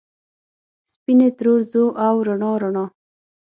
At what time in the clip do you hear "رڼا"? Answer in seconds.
2.27-2.51, 2.61-2.85